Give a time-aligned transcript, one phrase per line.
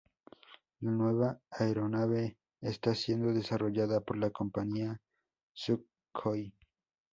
[0.79, 4.99] La nueva aeronave está siendo desarrollada por la compañía
[5.53, 6.55] Sukhoi.